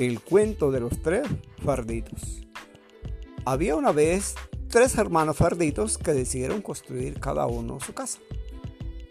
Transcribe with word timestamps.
El 0.00 0.18
cuento 0.22 0.70
de 0.70 0.80
los 0.80 1.02
tres 1.02 1.28
farditos. 1.62 2.40
Había 3.44 3.76
una 3.76 3.92
vez 3.92 4.34
tres 4.70 4.96
hermanos 4.96 5.36
farditos 5.36 5.98
que 5.98 6.14
decidieron 6.14 6.62
construir 6.62 7.20
cada 7.20 7.44
uno 7.44 7.78
su 7.80 7.92
casa. 7.92 8.18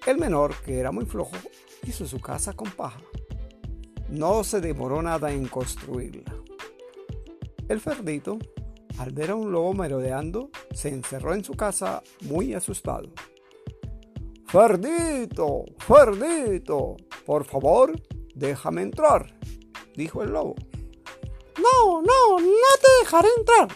El 0.08 0.18
menor, 0.18 0.56
que 0.66 0.80
era 0.80 0.92
muy 0.92 1.06
flojo, 1.06 1.36
hizo 1.86 2.08
su 2.08 2.20
casa 2.20 2.54
con 2.54 2.72
paja. 2.72 3.00
No 4.10 4.44
se 4.44 4.62
demoró 4.62 5.04
nada 5.04 5.32
en 5.32 5.46
construirla. 5.46 6.34
El 7.68 7.80
fardito, 7.80 8.40
al 8.98 9.12
ver 9.12 9.30
a 9.30 9.36
un 9.36 9.52
lobo 9.52 9.76
merodeando, 9.76 10.50
se 10.74 10.90
encerró 10.90 11.36
en 11.36 11.44
su 11.44 11.54
casa 11.54 12.02
muy 12.22 12.56
asustado. 12.56 13.12
Fardito, 14.48 15.66
Fardito, 15.78 16.98
por 17.28 17.46
favor, 17.46 17.94
déjame 18.34 18.82
entrar, 18.82 19.38
dijo 19.96 20.24
el 20.24 20.32
lobo. 20.32 20.56
No, 21.62 22.02
no, 22.02 22.40
no 22.40 22.72
te 22.82 23.04
dejaré 23.04 23.28
entrar. 23.38 23.68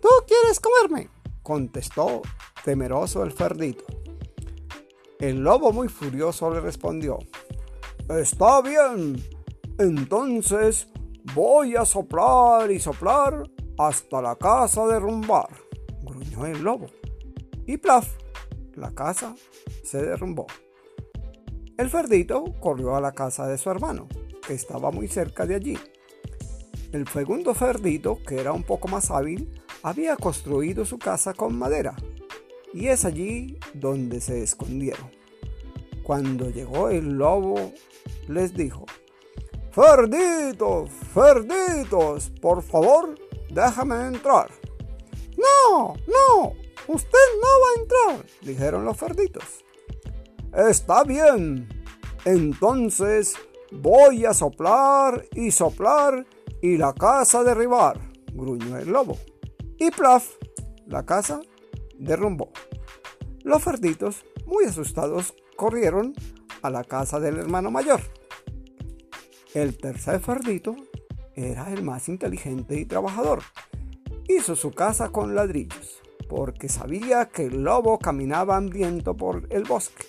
Tú 0.00 0.08
quieres 0.26 0.60
comerme, 0.60 1.10
contestó 1.42 2.22
temeroso 2.64 3.22
el 3.22 3.32
fardito. 3.32 3.84
El 5.18 5.42
lobo 5.42 5.72
muy 5.72 5.88
furioso 5.88 6.50
le 6.50 6.60
respondió, 6.60 7.18
Está 8.08 8.60
bien, 8.60 9.16
entonces 9.78 10.88
voy 11.34 11.74
a 11.76 11.84
soplar 11.84 12.70
y 12.70 12.78
soplar 12.78 13.48
hasta 13.78 14.20
la 14.20 14.36
casa 14.36 14.86
derrumbar, 14.86 15.48
gruñó 16.02 16.46
el 16.46 16.62
lobo. 16.62 16.86
Y 17.66 17.78
plaf, 17.78 18.08
la 18.74 18.90
casa 18.90 19.34
se 19.82 20.02
derrumbó. 20.02 20.46
El 21.78 21.88
fardito 21.88 22.44
corrió 22.60 22.94
a 22.94 23.00
la 23.00 23.12
casa 23.12 23.46
de 23.46 23.58
su 23.58 23.70
hermano, 23.70 24.06
que 24.46 24.54
estaba 24.54 24.90
muy 24.90 25.08
cerca 25.08 25.46
de 25.46 25.54
allí. 25.54 25.78
El 26.94 27.08
segundo 27.08 27.54
ferdito, 27.54 28.20
que 28.24 28.40
era 28.40 28.52
un 28.52 28.62
poco 28.62 28.86
más 28.86 29.10
hábil, 29.10 29.52
había 29.82 30.14
construido 30.14 30.84
su 30.84 30.96
casa 30.96 31.34
con 31.34 31.58
madera, 31.58 31.96
y 32.72 32.86
es 32.86 33.04
allí 33.04 33.58
donde 33.72 34.20
se 34.20 34.44
escondieron. 34.44 35.10
Cuando 36.04 36.50
llegó 36.50 36.90
el 36.90 37.14
lobo, 37.14 37.72
les 38.28 38.54
dijo, 38.54 38.86
Ferditos, 39.72 40.88
Ferditos, 41.12 42.30
por 42.40 42.62
favor, 42.62 43.16
déjame 43.50 44.06
entrar. 44.06 44.52
No, 45.36 45.94
no, 45.96 46.52
usted 46.86 47.18
no 47.42 47.48
va 47.48 47.68
a 47.74 47.80
entrar, 47.80 48.26
dijeron 48.42 48.84
los 48.84 48.96
ferditos. 48.96 49.64
Está 50.52 51.02
bien, 51.02 51.68
entonces 52.24 53.34
voy 53.72 54.26
a 54.26 54.32
soplar 54.32 55.26
y 55.34 55.50
soplar 55.50 56.24
y 56.64 56.78
la 56.78 56.94
casa 56.94 57.44
derribar, 57.44 58.00
gruñó 58.32 58.78
el 58.78 58.88
lobo. 58.88 59.18
Y 59.76 59.90
plaf, 59.90 60.30
la 60.86 61.04
casa 61.04 61.42
derrumbó. 61.98 62.52
Los 63.42 63.62
ferditos, 63.62 64.24
muy 64.46 64.64
asustados, 64.64 65.34
corrieron 65.56 66.14
a 66.62 66.70
la 66.70 66.82
casa 66.82 67.20
del 67.20 67.36
hermano 67.36 67.70
mayor. 67.70 68.00
El 69.52 69.76
tercer 69.76 70.20
fardito 70.20 70.74
era 71.34 71.70
el 71.70 71.82
más 71.82 72.08
inteligente 72.08 72.80
y 72.80 72.86
trabajador. 72.86 73.42
Hizo 74.26 74.56
su 74.56 74.70
casa 74.70 75.10
con 75.10 75.34
ladrillos, 75.34 76.00
porque 76.30 76.70
sabía 76.70 77.28
que 77.28 77.44
el 77.44 77.62
lobo 77.62 77.98
caminaba 77.98 78.56
hambriento 78.56 79.14
por 79.14 79.46
el 79.50 79.64
bosque. 79.64 80.06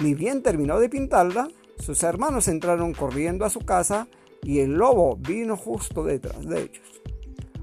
Ni 0.00 0.14
bien 0.14 0.44
terminó 0.44 0.78
de 0.78 0.88
pintarla, 0.88 1.48
sus 1.80 2.04
hermanos 2.04 2.46
entraron 2.46 2.94
corriendo 2.94 3.44
a 3.44 3.50
su 3.50 3.62
casa 3.62 4.06
y 4.46 4.60
el 4.60 4.74
lobo 4.74 5.16
vino 5.16 5.56
justo 5.56 6.04
detrás 6.04 6.46
de 6.46 6.62
ellos. 6.62 7.02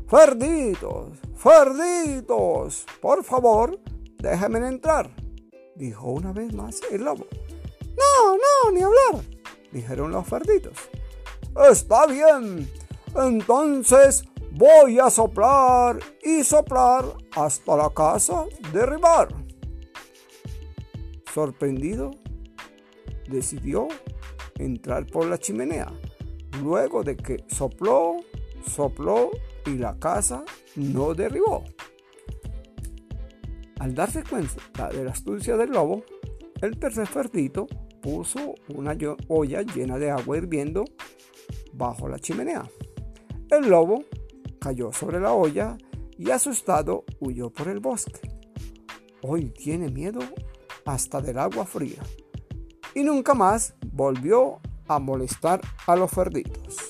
Ferditos, 0.10 1.18
Ferditos, 1.38 2.86
por 3.02 3.24
favor, 3.24 3.80
déjenme 4.18 4.68
entrar, 4.68 5.10
dijo 5.76 6.12
una 6.12 6.34
vez 6.34 6.54
más 6.54 6.82
el 6.92 7.06
lobo. 7.06 7.26
No, 7.82 8.36
no, 8.36 8.72
ni 8.74 8.82
hablar, 8.82 9.24
dijeron 9.72 10.12
los 10.12 10.28
ferditos. 10.28 10.74
Está 11.72 12.06
bien, 12.06 12.70
entonces 13.16 14.26
voy 14.52 15.00
a 15.00 15.10
soplar 15.10 16.00
y 16.22 16.44
soplar 16.44 17.06
hasta 17.32 17.78
la 17.78 17.90
casa 17.92 18.46
derribar. 18.74 19.30
Sorprendido, 21.34 22.12
decidió 23.30 23.88
entrar 24.60 25.06
por 25.06 25.28
la 25.28 25.38
chimenea 25.38 25.90
luego 26.62 27.04
de 27.04 27.16
que 27.16 27.44
sopló, 27.48 28.18
sopló 28.66 29.32
y 29.66 29.78
la 29.78 29.98
casa 29.98 30.44
no 30.76 31.14
derribó. 31.14 31.64
Al 33.80 33.94
darse 33.94 34.24
cuenta 34.24 34.90
de 34.90 35.04
la 35.04 35.12
astucia 35.12 35.58
del 35.58 35.72
lobo, 35.72 36.04
el 36.62 36.78
tercer 36.78 37.08
ferdito 37.08 37.68
puso 38.02 38.56
una 38.70 38.96
olla 39.28 39.62
llena 39.62 39.98
de 39.98 40.12
agua 40.12 40.38
hirviendo 40.38 40.86
bajo 41.74 42.08
la 42.08 42.20
chimenea. 42.20 42.70
El 43.50 43.70
lobo 43.70 44.04
cayó 44.60 44.92
sobre 44.94 45.20
la 45.20 45.34
olla 45.34 45.78
y 46.18 46.32
asustado 46.32 47.04
huyó 47.20 47.50
por 47.50 47.68
el 47.68 47.80
bosque. 47.80 48.22
Hoy 49.22 49.52
tiene 49.52 49.90
miedo 49.90 50.22
hasta 50.86 51.22
del 51.22 51.38
agua 51.38 51.66
fría 51.66 52.04
y 52.94 53.04
nunca 53.04 53.34
más 53.34 53.76
volvió 53.92 54.60
a 54.88 55.00
molestar 55.00 55.62
a 55.88 55.96
los 55.96 56.12
ferditos. 56.12 56.83